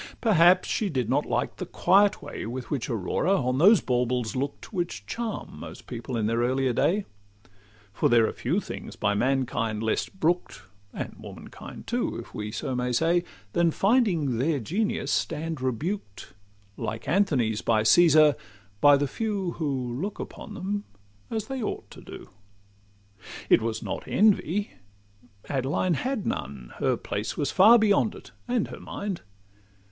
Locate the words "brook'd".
10.09-10.61